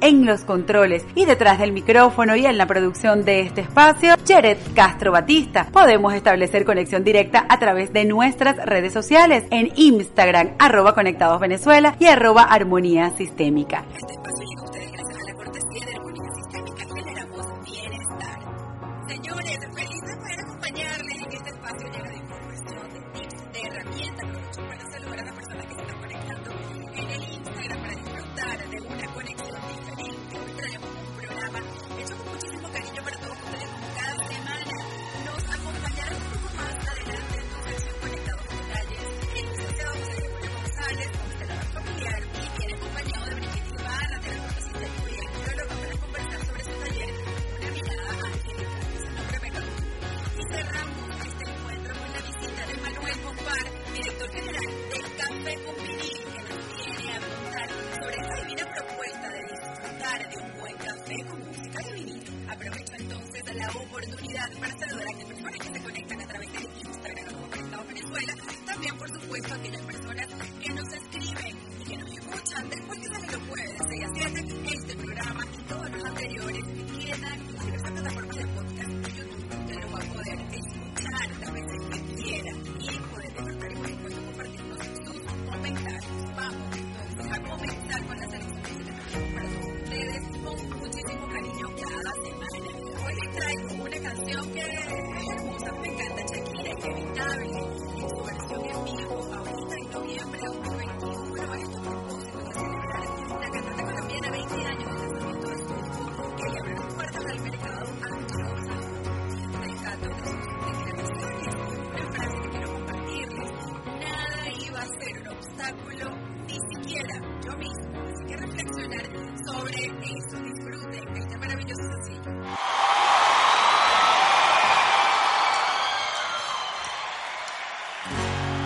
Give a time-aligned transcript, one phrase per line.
[0.00, 4.58] en los controles y detrás del micrófono y en la producción de este espacio, Jared
[4.74, 5.68] Castro Batista.
[5.70, 11.94] Podemos establecer conexión directa a través de nuestras redes sociales en Instagram, arroba conectados Venezuela
[12.00, 13.84] y arroba armonía sistémica.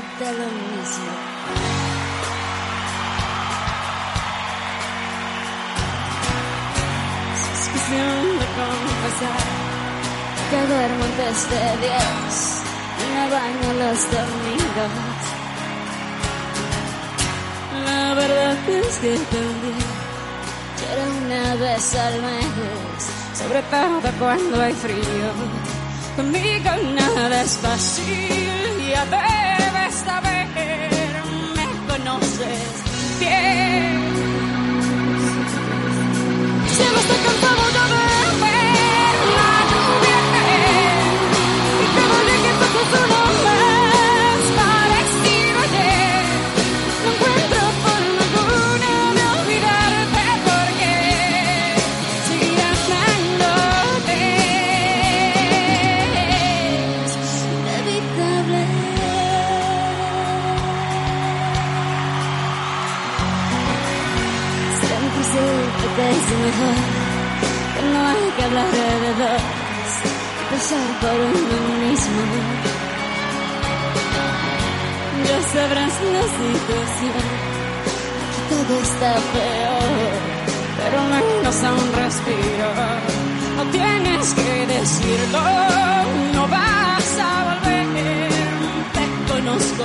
[0.00, 1.12] Te lo mismo.
[7.34, 9.44] Es cuestión de confesar.
[10.50, 12.60] Que duermo antes de Dios
[12.98, 15.20] y me baño los domingos.
[17.84, 19.80] La verdad es que también
[20.78, 23.02] quiero una vez al mes,
[23.34, 25.30] sobre todo cuando hay frío.
[26.16, 29.04] Conmigo nada es fácil, ya
[29.72, 30.46] debes saber,
[31.56, 32.70] me conoces
[33.18, 34.12] bien.
[36.74, 37.69] Cielo está cansado
[68.50, 69.42] hablar de dos,
[70.50, 72.22] pasar por uno mismo.
[75.26, 77.24] Ya sabrás la situación,
[78.32, 80.10] que todo está peor,
[80.78, 82.68] pero menos a un respiro.
[83.56, 85.40] No tienes que decirlo,
[86.34, 88.30] no vas a volver,
[88.94, 89.84] te conozco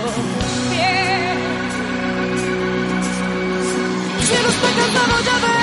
[0.72, 1.38] bien.
[4.28, 5.55] Si no está cansado ya ves.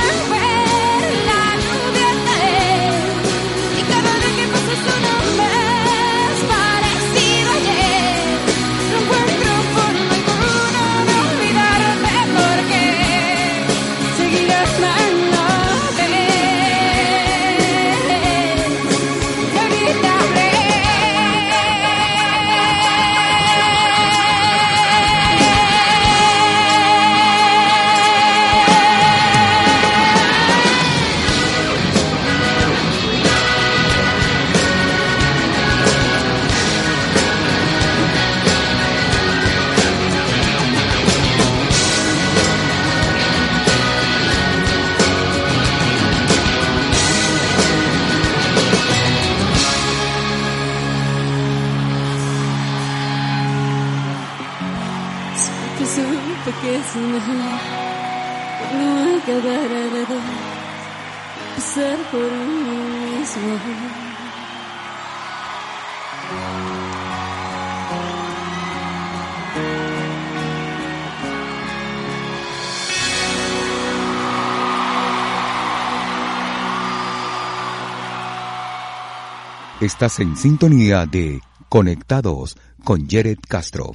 [79.82, 83.90] Estás en sintonía de Conectados con Jared Castro.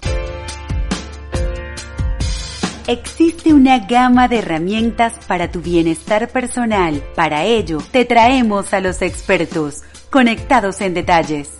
[2.88, 7.02] Existe una gama de herramientas para tu bienestar personal.
[7.16, 9.84] Para ello, te traemos a los expertos.
[10.10, 11.57] Conectados en detalles.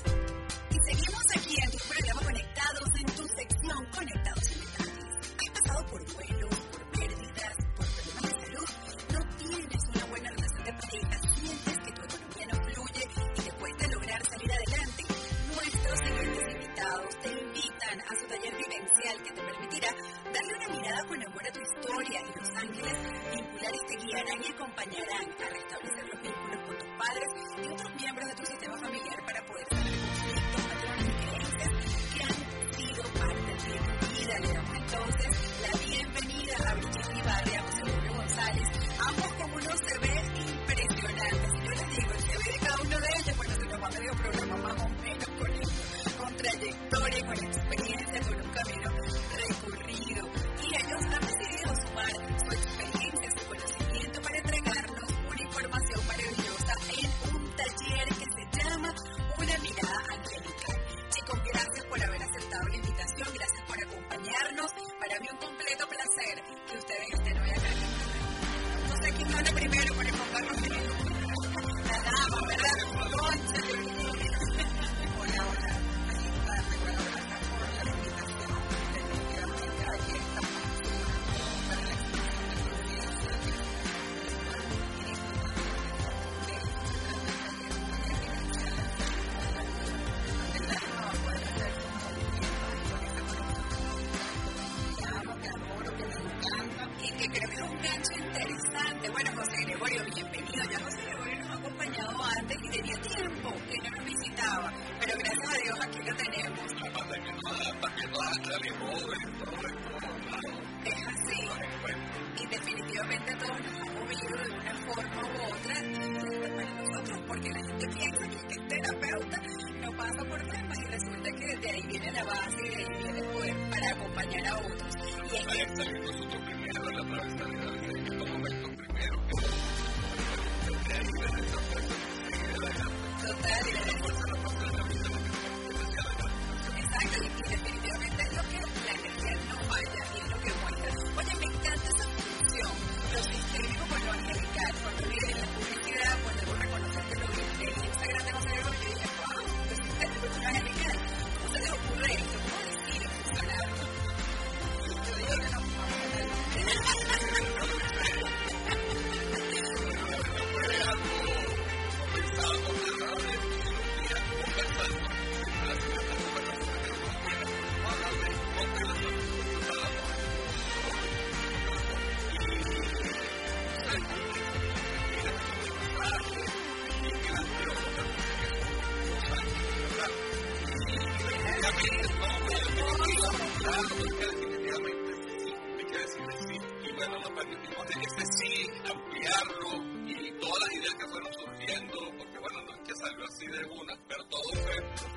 [190.08, 193.66] y todas las ideas que fueron surgiendo, porque bueno, no es que salió así de
[193.66, 195.17] una, pero todo fue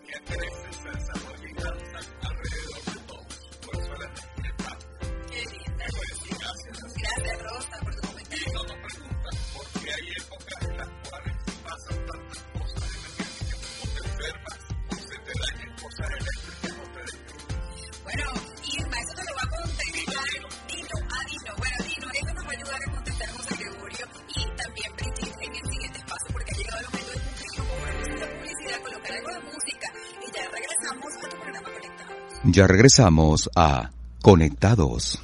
[32.51, 33.91] Ya regresamos a
[34.21, 35.23] Conectados.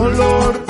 [0.00, 0.69] Dolor.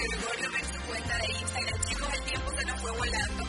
[0.00, 1.80] Gregorio en su cuenta de Instagram.
[1.84, 3.44] Chicos, el tiempo se nos fue volando.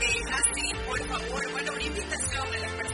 [0.00, 2.91] Es así, por favor, bueno, una invitación a las personas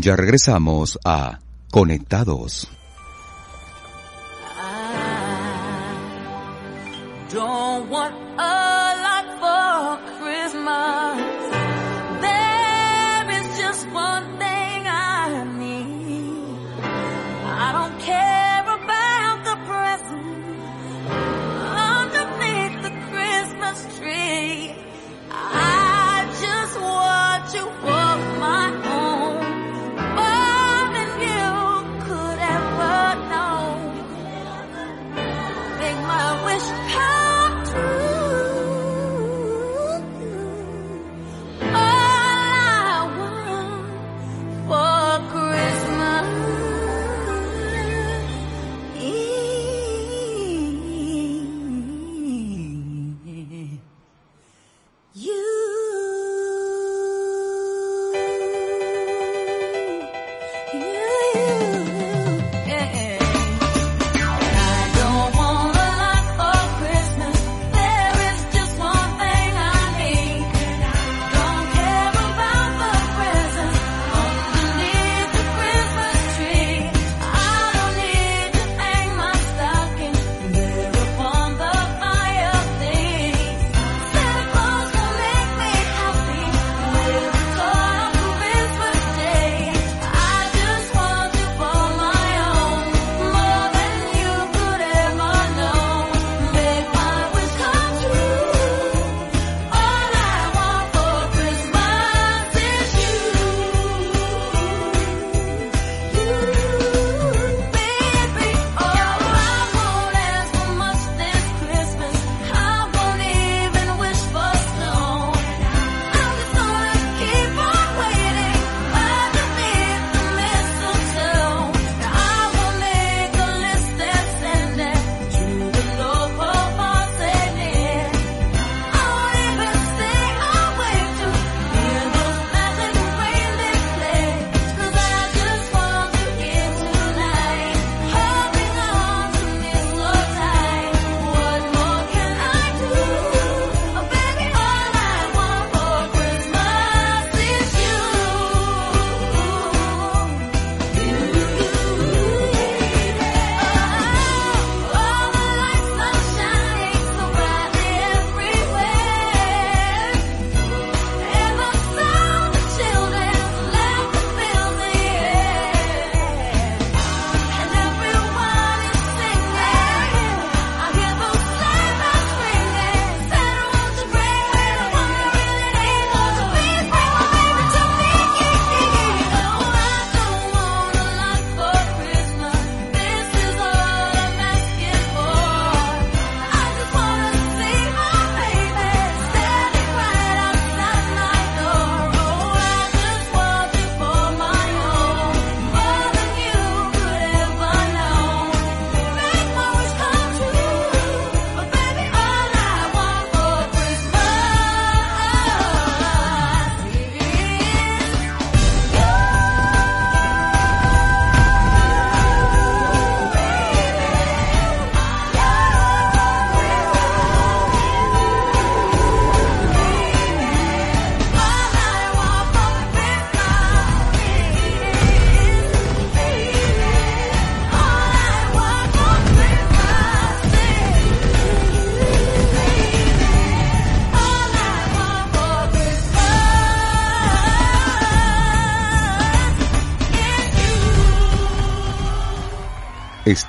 [0.00, 2.79] Ya regresamos a Conectados.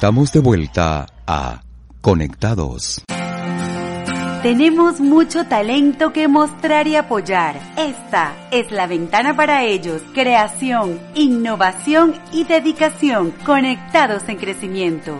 [0.01, 1.61] Estamos de vuelta a
[2.01, 3.03] Conectados.
[4.41, 7.61] Tenemos mucho talento que mostrar y apoyar.
[7.77, 10.01] Esta es la ventana para ellos.
[10.15, 13.29] Creación, innovación y dedicación.
[13.45, 15.19] Conectados en crecimiento.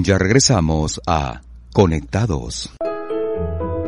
[0.00, 1.40] Ya regresamos a
[1.72, 2.72] Conectados.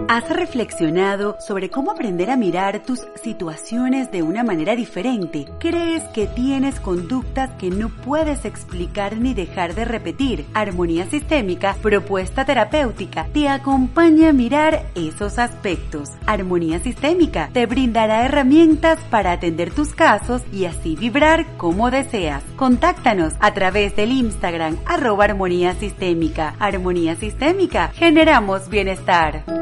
[0.08, 5.46] ¿Has reflexionado sobre cómo aprender a mirar tus situaciones de una manera diferente?
[5.60, 10.39] ¿Crees que tienes conductas que no puedes explicar ni dejar de repetir?
[10.54, 16.10] Armonía Sistémica, propuesta terapéutica, te acompaña a mirar esos aspectos.
[16.26, 22.42] Armonía Sistémica te brindará herramientas para atender tus casos y así vibrar como deseas.
[22.56, 26.54] Contáctanos a través del Instagram arroba Armonía Sistémica.
[26.58, 29.59] Armonía Sistémica, generamos bienestar.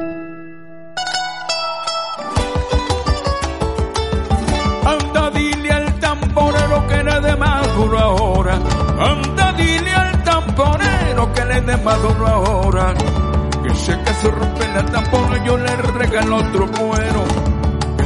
[14.19, 17.25] acaso rompe la tapona, yo le regalo otro cuero.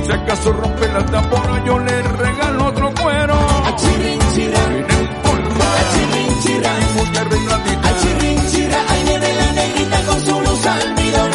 [0.05, 3.35] Si acaso rompe la tapona, yo le regalo otro cuero.
[3.67, 5.65] Achirinchira, en el polvo.
[5.81, 7.89] Achirinchira, muy arregladita.
[7.89, 11.32] Achirinchira, ahí viene la negrita con su luz almidón.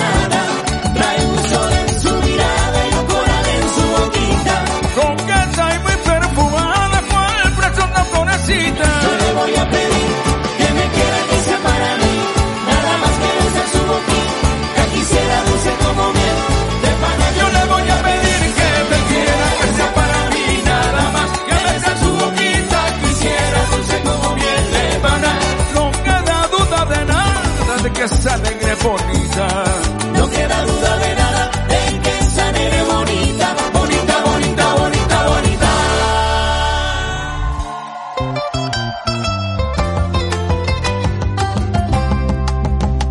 [29.38, 35.70] No queda duda de nada, ven que Sanere bonita, bonita, bonita, bonita, bonita.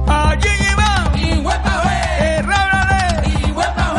[0.09, 1.83] Allí va, y huepa,
[2.18, 3.95] errábrale, y huepa,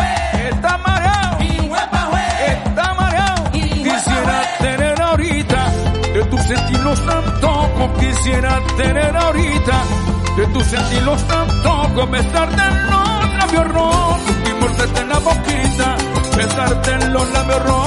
[0.50, 2.10] está mareado, y huepa,
[2.46, 3.52] está mareado.
[3.54, 5.72] Quisiera tener ahorita
[6.14, 7.70] de tus sentidos tanto,
[8.02, 9.84] quisiera tener ahorita
[10.36, 11.37] de tus sentidos.
[11.98, 12.48] Tengo a pesar
[12.92, 14.72] los labios rojos, un timor
[15.02, 15.98] en la boquita,
[16.36, 17.87] pesarte en los labios rojos.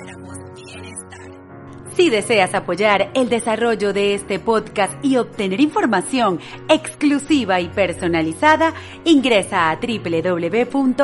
[2.01, 8.73] Si deseas apoyar el desarrollo de este podcast y obtener información exclusiva y personalizada,
[9.05, 10.99] ingresa a www.ibox.com,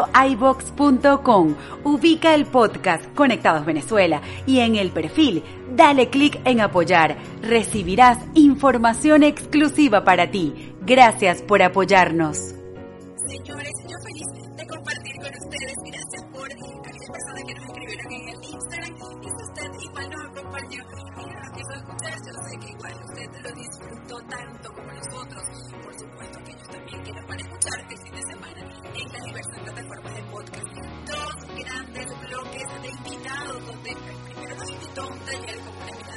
[1.84, 5.44] ubica el podcast Conectados Venezuela y en el perfil
[5.76, 7.16] dale clic en apoyar.
[7.44, 10.74] Recibirás información exclusiva para ti.
[10.82, 12.56] Gracias por apoyarnos.
[13.28, 14.26] Señores, yo feliz
[14.56, 15.76] de compartir con ustedes.
[15.92, 16.82] Gracias por aquellas
[17.12, 18.98] personas que nos escribieron en el Instagram.
[21.78, 25.44] Escuchar, yo sé que igual usted lo disfrutó tanto como nosotros.
[25.84, 28.62] Por supuesto que ellos también que nos van a escuchar el fin de semana
[28.96, 30.68] en las diversas plataformas de podcast.
[31.06, 33.96] Dos grandes bloques de invitados donde
[34.26, 36.17] primero nos invitó un taller con una